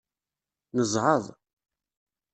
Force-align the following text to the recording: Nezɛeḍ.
Nezɛeḍ. 0.75 1.25